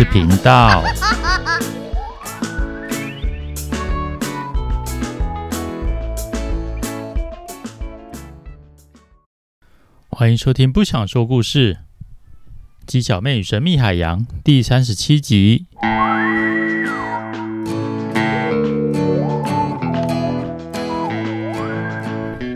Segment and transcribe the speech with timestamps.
[0.00, 0.82] 事频道。
[10.08, 11.74] 欢迎收听《不想说故事》，
[12.86, 15.66] 鸡小妹与神秘海洋第三十七集。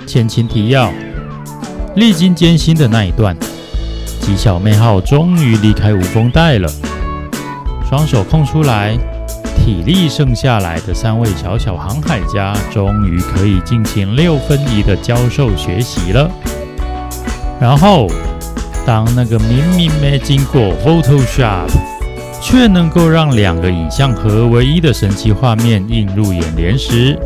[0.07, 0.91] 前情提要：
[1.95, 3.37] 历经艰辛的那一段，
[4.23, 6.67] 鸡小妹号终于离开无风带了。
[7.89, 8.97] 双手空出来，
[9.57, 16.31] 体力剩下来的三位小小航海家，终于可以进行六分仪的教授学习了。
[17.61, 18.09] 然后，
[18.85, 21.69] 当那个明明没经过 Photoshop，
[22.43, 27.19] 却能够让两个影像合为一的神奇画面映入眼帘时，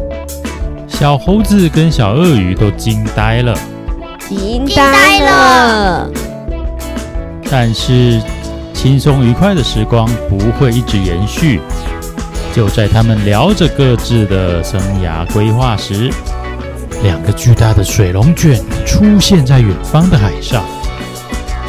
[0.87, 3.57] 小猴子跟小鳄鱼都惊呆了，
[4.29, 6.11] 惊呆了。
[7.51, 8.21] 但是，
[8.79, 11.61] 轻松愉快的时光不会一直延续。
[12.55, 16.09] 就在他们聊着各自的生涯规划时，
[17.03, 20.63] 两个巨大的水龙卷出现在远方的海上。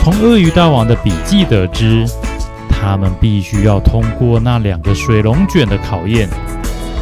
[0.04, 2.06] 从鳄鱼大王的笔记得知，
[2.70, 6.30] 他们必须要通过那两个水龙卷的考验，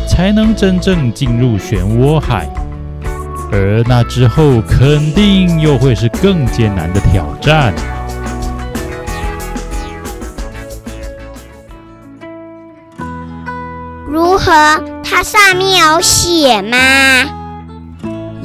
[0.07, 2.47] 才能真正进入漩涡海。
[3.51, 7.73] 而那之后，肯定又会是更艰难的挑战。
[14.07, 14.51] 如何？
[15.03, 16.77] 它上面有写吗？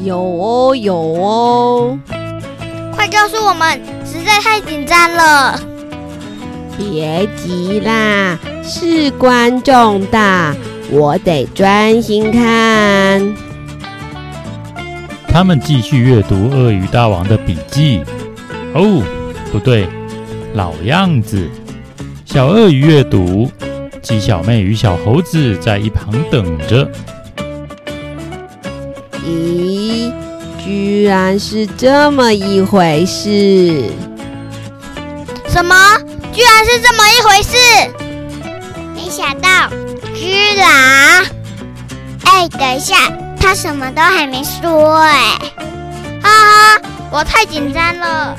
[0.03, 1.99] 有哦，有哦！
[2.93, 5.61] 快告诉我们，实在太紧张了。
[6.77, 10.55] 别急啦，事关重大，
[10.91, 13.35] 我得专心看。
[15.29, 18.03] 他们继续阅读鳄鱼大王的笔记。
[18.75, 19.03] 哦，
[19.53, 19.87] 不对，
[20.55, 21.49] 老样子。
[22.25, 23.51] 小鳄鱼阅读，
[24.03, 26.91] 鸡小妹与小猴子在一旁等着。
[29.25, 30.13] 咦，
[30.59, 33.85] 居然是这么一回事！
[35.49, 35.75] 什么？
[36.33, 37.57] 居然是这么一回事！
[38.95, 39.71] 没想到，
[40.15, 41.25] 居然……
[42.25, 42.97] 哎，等一下，
[43.39, 45.39] 他什么都还没说哎！
[46.23, 46.81] 哈哈，
[47.13, 48.37] 我太紧张了。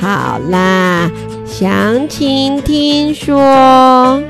[0.00, 1.08] 好啦，
[1.46, 4.20] 详情听说。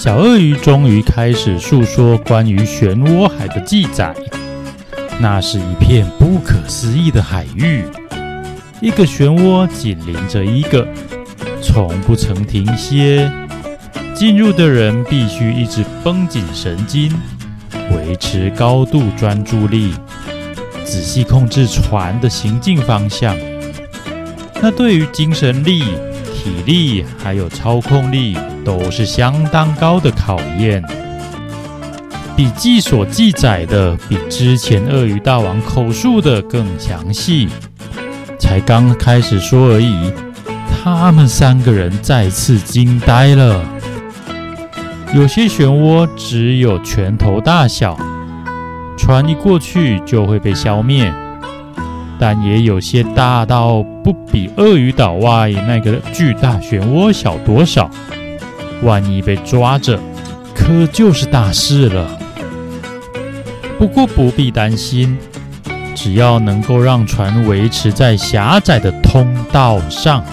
[0.00, 4.14] 小鳄鱼终于开始诉说关于漩涡海的记载。
[5.20, 7.84] 那是一片不可思议的海域，
[8.80, 10.88] 一个漩涡紧邻着一个，
[11.62, 13.30] 从不曾停歇。
[14.14, 17.12] 进入的人必须一直绷紧神经，
[17.90, 19.92] 维持高度专注力，
[20.82, 23.36] 仔细控制船的行进方向。
[24.62, 25.82] 那对于精神力，
[26.34, 28.34] 体力还有操控力
[28.64, 30.82] 都是相当高的考验。
[32.36, 37.48] 笔记所记载的比之前鳄鱼大王口述的更详细。
[38.38, 40.10] 才刚开始说而已，
[40.82, 43.62] 他们三个人再次惊呆了。
[45.14, 47.98] 有些漩涡只有拳头大小，
[48.96, 51.12] 船一过去就会被消灭。
[52.18, 57.90] 但也有些大到不比鳄鱼岛外那个巨大漩涡小多少，
[58.82, 59.98] 万一被抓着，
[60.54, 62.18] 可就是大事了。
[63.78, 65.18] 不过不必担心，
[65.94, 70.24] 只要能够让船维持在狭窄的通道上，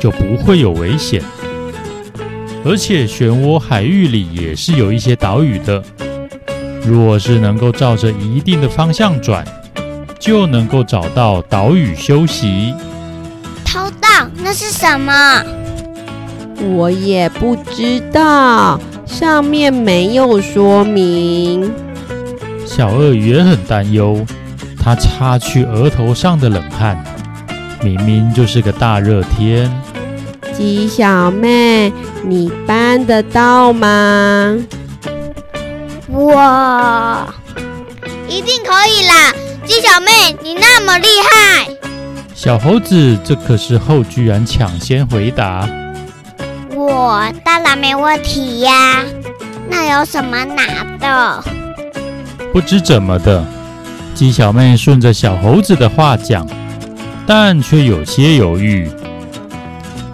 [0.00, 1.22] 就不会有危险。
[2.64, 5.82] 而且漩涡海域里也是有一些岛屿的，
[6.84, 9.44] 若是能够照着一定的方向转。
[10.16, 12.72] 就能够找到岛屿休息。
[13.62, 14.08] 偷盗，
[14.42, 15.44] 那是什么？
[16.72, 21.72] 我也不知道，上面没有说明。
[22.66, 24.24] 小鳄鱼也很担忧，
[24.82, 27.02] 它擦去额头上的冷汗。
[27.82, 29.70] 明明就是个大热天。
[30.56, 34.56] 鸡小妹，你搬得到吗？
[36.08, 37.26] 我
[38.28, 39.32] 一定可以啦！
[39.64, 41.66] 鸡小妹，你那么厉害！
[42.34, 45.68] 小猴子这可是后居然抢先回答
[46.86, 49.02] ：“我当然没问题呀，
[49.68, 51.44] 那有什么难的？”
[52.52, 53.44] 不知怎么的，
[54.14, 56.46] 鸡小妹顺着小猴子的话讲，
[57.26, 58.88] 但却有些犹豫。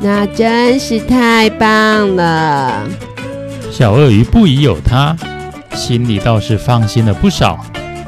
[0.00, 2.88] 那真是太棒了！
[3.70, 5.14] 小鳄鱼不疑有他，
[5.74, 7.58] 心里倒是放心了不少。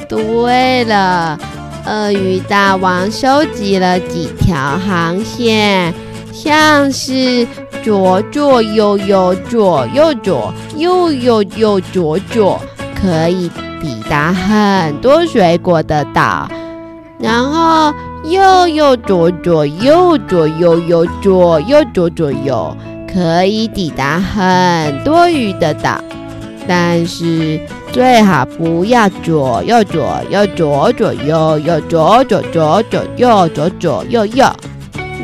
[0.08, 1.38] 对了，
[1.84, 5.92] 鳄鱼大王收集了几条航线，
[6.32, 7.46] 像是
[7.82, 12.60] 左左右右，左右左右右右左左，
[12.94, 13.50] 可以
[13.80, 16.48] 抵达很多水果的岛。
[17.18, 17.92] 然后
[18.24, 22.76] 右右左左右左右右左右左左右，
[23.12, 26.02] 可以抵达很多鱼的岛。
[26.68, 27.60] 但是
[27.92, 34.46] 最好不要左右左右左左右右左左左左右左左右右。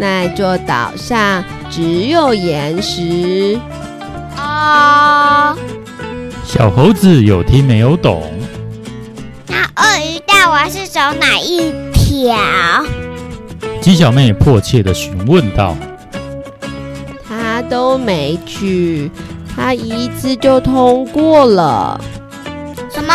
[0.01, 3.59] 那座岛上只有岩石。
[4.37, 5.56] 啊，
[6.44, 8.23] 小猴子有听没有懂？
[9.47, 12.37] 那鳄鱼大王是走哪一条？
[13.81, 15.76] 鸡小妹迫切的询问道
[17.29, 19.11] ：“他都没去。”
[19.56, 22.00] 他一次就通过了，
[22.94, 23.12] 什么？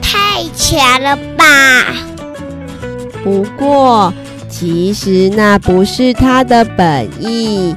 [0.00, 1.94] 太强了吧！
[3.22, 4.10] 不过，
[4.50, 7.74] 其实那不是他的本意。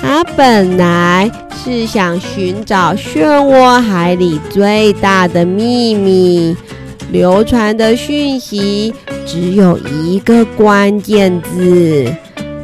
[0.00, 1.30] 他本来
[1.64, 6.56] 是想寻找漩涡海里最大的秘密，
[7.10, 8.94] 流传的讯息
[9.26, 12.14] 只有一个关键字：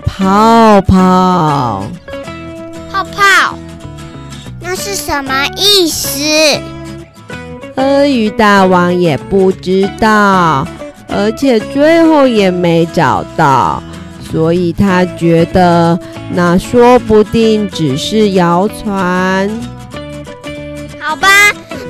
[0.06, 1.82] 泡泡。
[2.92, 3.58] 泡泡。
[4.60, 6.20] 那是什么意思？
[7.74, 10.66] 鳄鱼大王也不知道，
[11.14, 13.82] 而且最后也没找到，
[14.30, 15.98] 所以他觉得
[16.34, 19.50] 那说不定只是谣传。
[20.98, 21.28] 好吧，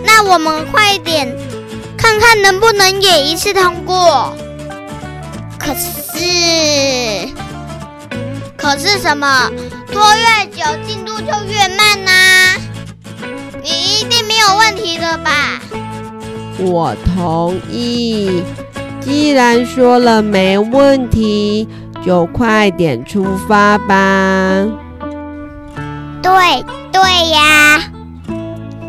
[0.04, 1.32] 那我们快点
[1.96, 4.34] 看看能不能也一次通过。
[5.58, 7.28] 可是，
[8.56, 9.50] 可是什么？
[9.92, 12.56] 拖越久，进度就越慢呐、啊？
[13.62, 15.60] 你一定没有问题的吧？
[16.58, 18.42] 我同意。
[19.04, 21.68] 既然说了没问题，
[22.04, 24.64] 就快点出发吧。
[26.22, 26.32] 对
[26.92, 27.82] 对呀，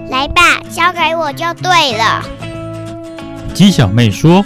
[0.09, 2.23] 来吧，交给我就对了。
[3.53, 4.43] 鸡小妹说，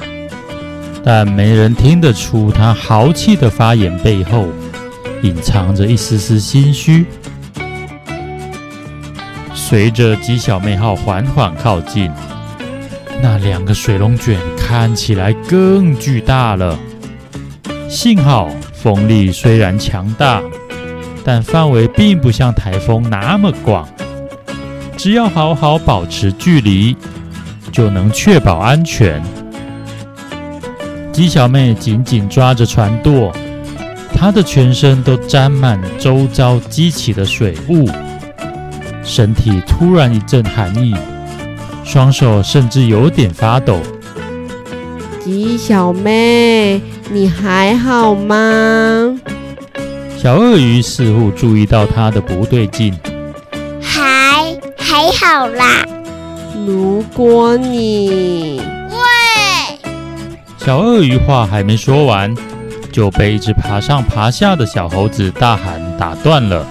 [1.03, 4.47] 但没人听得出她豪气的发言背后
[5.21, 7.05] 隐藏着一丝丝心虚。
[9.53, 12.09] 随着鸡小妹号缓缓靠近，
[13.21, 16.77] 那两个水龙卷看起来更巨大了。
[17.89, 20.41] 幸好风力虽然强大，
[21.23, 23.87] 但范围并不像台风那么广。
[24.95, 26.95] 只要好好保持距离，
[27.71, 29.21] 就能确保安全。
[31.13, 33.31] 鸡小妹紧紧抓着船舵，
[34.13, 37.89] 她的全身都沾满周遭激起的水雾。
[39.03, 40.93] 身体突然一阵寒意，
[41.87, 43.79] 双手甚至有点发抖。
[45.23, 49.17] 吉小妹，你还好吗？
[50.17, 52.93] 小鳄鱼似乎注意到他的不对劲，
[53.81, 55.85] 还还好啦。
[56.65, 58.59] 如果你……
[58.89, 59.89] 喂！
[60.57, 62.35] 小鳄鱼话还没说完，
[62.91, 66.67] 就被一只爬上爬下的小猴子大喊打断了。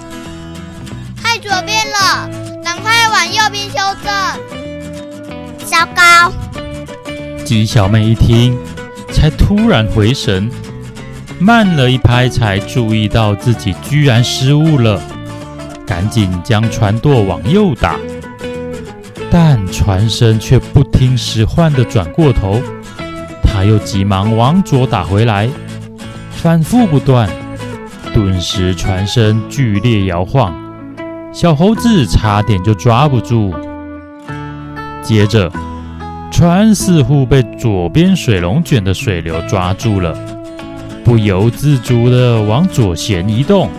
[7.47, 8.57] 鸡小妹一听，
[9.09, 10.51] 才突然回神，
[11.39, 15.01] 慢了一拍，才注意到自己居然失误了，
[15.85, 17.95] 赶紧将船舵往右打，
[19.31, 22.61] 但船身却不听使唤地转过头，
[23.41, 25.49] 他又急忙往左打回来，
[26.31, 27.29] 反复不断，
[28.13, 30.53] 顿时船身剧烈摇晃，
[31.31, 33.55] 小猴子差点就抓不住。
[35.01, 35.49] 接着，
[36.37, 40.15] 船似乎被左边水龙卷的水流抓住了，
[41.03, 43.71] 不由自主地往左舷移动。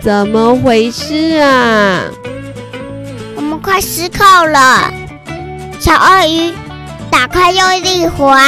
[0.00, 2.02] 怎么回事啊？
[3.36, 4.92] 我们快失控了！
[5.78, 6.52] 小鳄鱼，
[7.08, 8.40] 打开用力划。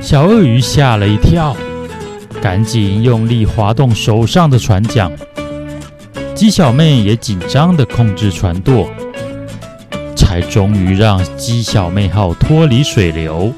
[0.00, 1.56] 小鳄鱼吓了一跳，
[2.42, 5.08] 赶紧用力滑动手上的船桨。
[6.34, 8.90] 鸡小妹也紧张地控制船舵。
[10.30, 13.52] 才终于让鸡小妹号脱离水流。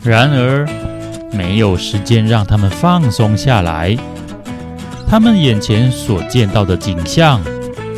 [0.00, 0.64] 然而，
[1.32, 3.96] 没有时间让他们放松下来。
[5.08, 7.42] 他们眼前所见到的景象，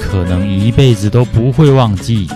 [0.01, 2.27] 可能一辈子都不会忘记。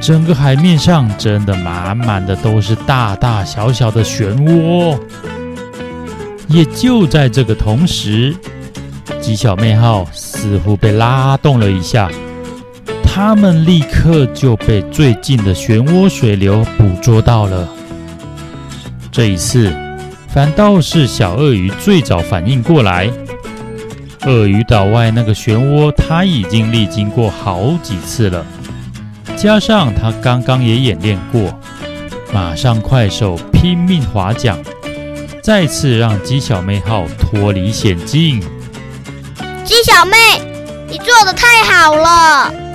[0.00, 4.98] 整个海面上真的满满的都是大大小小的漩涡。
[6.48, 8.34] 也就在这个同时，
[9.20, 12.10] 鸡小妹号似乎被拉动了一下。
[13.10, 17.66] 他们立刻就被最近的漩涡水流捕捉到了。
[19.10, 19.74] 这一次，
[20.28, 23.10] 反倒是小鳄鱼最早反应过来。
[24.26, 28.44] 鳄鱼岛外那个漩涡，他已经历经过好几次了，
[29.36, 31.58] 加上他刚刚也演练过，
[32.32, 34.56] 马上快手拼命划桨，
[35.42, 38.40] 再次让鸡小妹号脱离险境。
[39.64, 40.16] 鸡小妹，
[40.88, 42.67] 你做的太好了！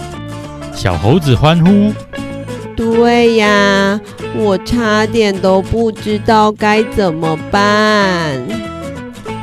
[0.76, 1.94] 小猴子欢呼。
[2.76, 4.00] 对呀，
[4.36, 8.42] 我差点都不知道该怎么办。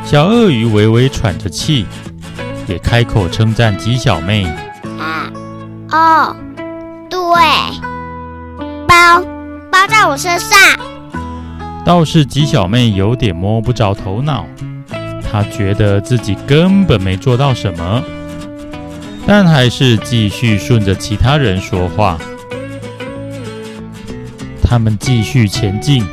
[0.05, 1.87] 小鳄鱼微微喘着气，
[2.67, 4.45] 也开口称赞鸡小妹。
[4.99, 5.31] 啊，
[5.93, 6.37] 哦，
[7.09, 7.19] 对，
[8.89, 9.23] 包
[9.71, 10.59] 包在我身上。
[11.85, 14.45] 倒是鸡小妹有点摸不着头脑，
[15.23, 18.03] 她觉得自己根本没做到什么，
[19.33, 22.19] 但还是继续顺着其他人说话。
[24.61, 26.05] 他们继续前进，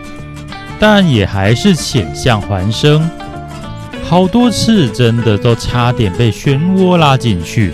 [0.80, 3.10] 但也还是险象环生。
[4.04, 7.74] 好多次真的都差点被漩涡拉进去，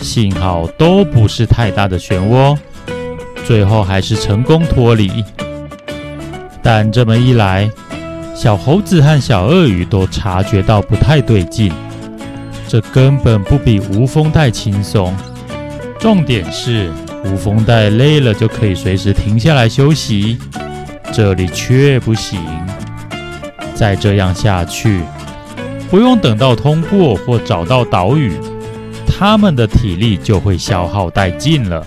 [0.00, 2.58] 幸好都不是太大的漩涡，
[3.46, 5.24] 最后还是成功脱离。
[6.60, 7.70] 但这么一来，
[8.34, 11.72] 小猴子和小鳄鱼都察觉到不太对劲，
[12.70, 15.12] 这根本不比无风带轻松。
[15.98, 16.88] 重点是。
[17.22, 20.38] 无风带累了就可以随时停下来休息，
[21.12, 22.40] 这里却不行。
[23.74, 25.02] 再这样下去，
[25.90, 28.32] 不用等到通过或找到岛屿，
[29.06, 31.86] 他们的体力就会消耗殆尽了。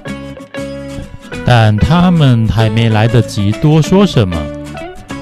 [1.43, 4.37] 但他们还没来得及多说什么，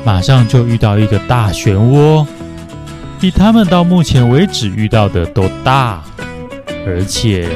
[0.03, 2.27] 马上就遇到一个大漩涡，
[3.21, 6.03] 比他们到目前为止遇到的都大，
[6.85, 7.47] 而且。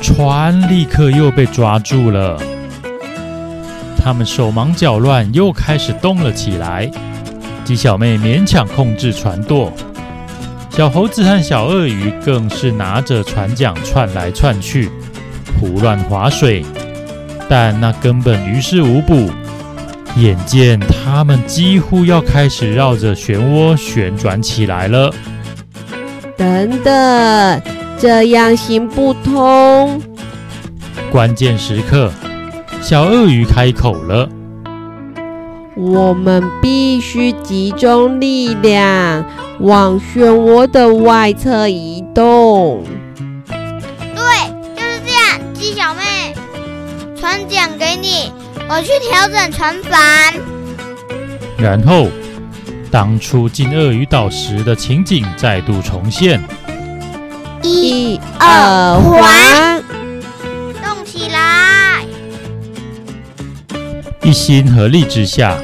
[0.00, 2.36] 船立刻又被抓住了，
[3.96, 6.90] 他们手忙脚乱，又开始动了起来。
[7.64, 9.72] 鸡小妹勉强控制船舵，
[10.70, 14.90] 小猴子和小鳄鱼更是拿着船桨窜来窜去，
[15.60, 16.64] 胡乱划水，
[17.48, 19.30] 但那根本于事无补。
[20.16, 25.12] 眼见他们几乎要开始绕着漩涡旋转起来了，
[26.36, 27.62] 等等。
[27.98, 30.02] 这样行不通。
[31.10, 32.10] 关键时刻，
[32.80, 34.28] 小鳄鱼开口了
[35.78, 39.24] ：“我们必须集中力量
[39.60, 42.82] 往漩涡的外侧移动。”
[43.48, 44.26] 对，
[44.74, 45.38] 就是这样。
[45.54, 46.34] 鸡小妹，
[47.14, 48.32] 船桨给你，
[48.74, 50.32] 我去调整船帆。
[51.58, 52.08] 然后，
[52.90, 56.42] 当初进鳄鱼岛时的情景再度重现。
[57.62, 59.84] 一二环，
[60.82, 62.02] 动起来！
[64.22, 65.54] 一心合力之下，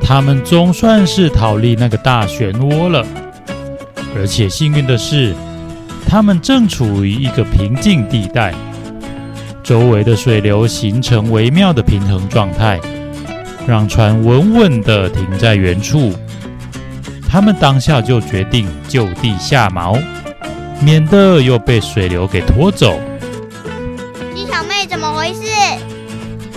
[0.00, 3.04] 他们总算是逃离那个大漩涡了。
[4.16, 5.34] 而且幸运的是，
[6.08, 8.54] 他们正处于一个平静地带，
[9.66, 12.80] 周围的水流形成微妙的平衡状态，
[13.66, 16.12] 让船稳稳地停在原处。
[17.28, 20.00] 他们当下就决定就地下锚。
[20.80, 23.00] 免得又被水流给拖走。
[24.34, 25.40] 鸡小妹怎么回事？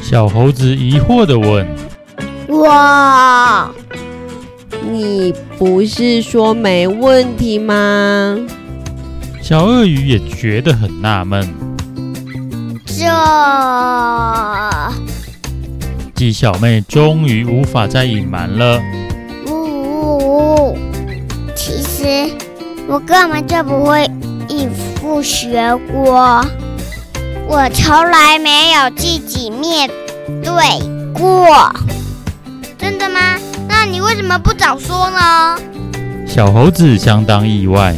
[0.03, 1.65] 小猴子疑惑地问。
[2.59, 3.71] 哇，
[4.87, 8.37] 你不是说没问题吗？
[9.41, 11.47] 小鳄鱼也觉得很纳闷。
[12.99, 13.05] 这……
[16.15, 18.81] 鸡小妹终于无法再隐瞒了。
[19.47, 20.17] 呜呜
[20.73, 20.77] 呜，
[21.55, 22.29] 其实。
[22.89, 24.09] 我根本就不会
[24.47, 26.43] 应付学过，
[27.47, 29.87] 我从来没有自己面
[30.43, 30.51] 对
[31.13, 31.71] 过。
[32.75, 33.37] 真的吗？
[33.67, 35.55] 那你为什么不早说呢？
[36.25, 37.95] 小猴子相当意外。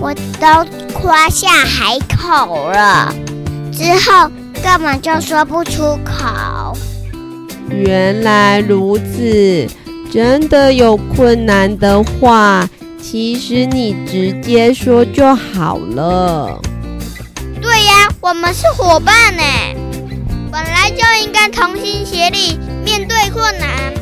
[0.00, 3.14] 我都夸下海口了，
[3.76, 4.30] 之后
[4.62, 6.76] 根本就说不出口。
[7.68, 9.66] 原来如此，
[10.12, 12.68] 真的有困难的话。
[13.02, 16.58] 其实你直接说就好了。
[17.60, 19.42] 对呀，我们是伙伴呢，
[20.50, 23.92] 本来就应该同心协力面对困难。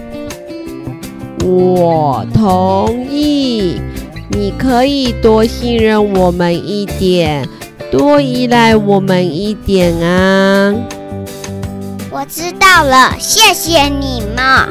[1.44, 3.80] 我同意，
[4.30, 7.46] 你可以多信任我们一点，
[7.92, 10.75] 多依赖我们一点啊。
[12.11, 14.66] 我知道了，谢谢你们。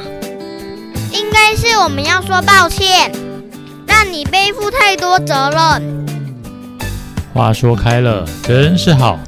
[1.14, 3.12] 应该是我们要说抱歉。
[3.86, 6.08] 让你背负太多责任。
[7.32, 9.20] 话说开了，真是好。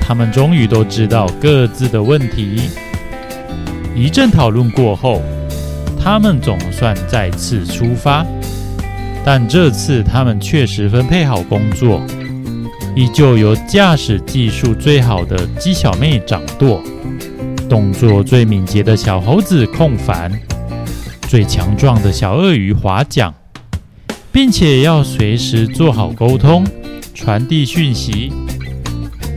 [0.00, 2.70] 他们终于都知道各自的问题。
[3.94, 5.20] 一阵讨论过后，
[6.02, 8.24] 他们总算再次出发。
[9.22, 12.00] 但这次他们确实分配好工作，
[12.94, 16.82] 依旧由驾驶技术最好的鸡小妹掌舵，
[17.68, 20.30] 动作最敏捷的小猴子控帆，
[21.26, 23.32] 最强壮的小鳄鱼划桨，
[24.30, 26.66] 并且要随时做好沟通，
[27.14, 28.30] 传递讯息，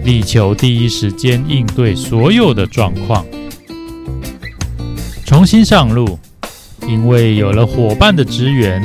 [0.03, 3.25] 力求第一时间应对所有的状况。
[5.25, 6.19] 重新上路，
[6.87, 8.83] 因为有了伙伴的支援，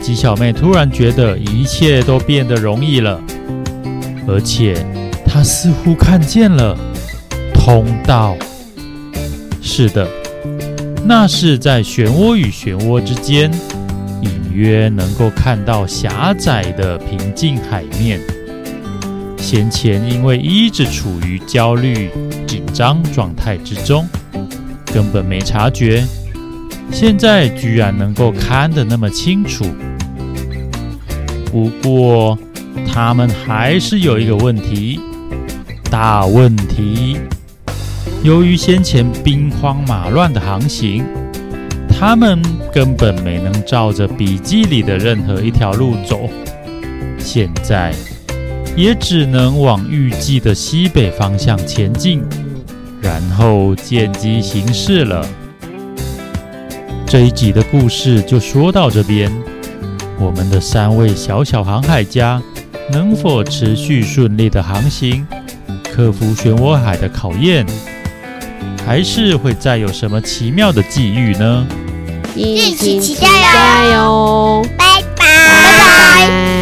[0.00, 3.20] 鸡小妹突然觉得一切都变得容易了，
[4.26, 4.74] 而且
[5.24, 6.76] 他似乎看见了
[7.54, 8.36] 通道。
[9.60, 10.08] 是的，
[11.04, 13.50] 那是在漩涡与漩涡之间，
[14.20, 18.20] 隐约能够看到狭窄的平静海面。
[19.38, 22.10] 先前因为一直处于焦虑
[22.46, 24.06] 紧张状态之中。
[24.86, 26.04] 根本没察觉，
[26.90, 29.64] 现在居然能够看得那么清楚。
[31.50, 32.38] 不过，
[32.92, 35.00] 他们还是有一个问题，
[35.90, 37.16] 大问题。
[38.22, 41.02] 由于先前兵荒马乱的航行，
[41.88, 46.28] 他们根本没能照着笔记里的任何一条路走，
[47.18, 47.94] 现在
[48.76, 52.22] 也只能往预计的西北方向前进。
[53.00, 55.26] 然后见机行事了。
[57.06, 59.32] 这一集的故事就说到这边。
[60.20, 62.40] 我们的三位小小航海家
[62.92, 65.26] 能否持续顺利的航行，
[65.82, 67.64] 克服漩涡海的考验，
[68.86, 71.66] 还是会再有什么奇妙的际遇呢？
[72.36, 73.26] 一起期待
[73.94, 74.62] 哟！
[74.76, 75.24] 拜拜。
[75.24, 76.61] 拜拜。